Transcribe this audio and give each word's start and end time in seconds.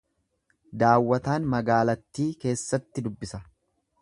Daawwataan 0.83 1.45
magaalattii 1.55 2.29
keessatti 2.45 3.09
dubbisa. 3.11 3.47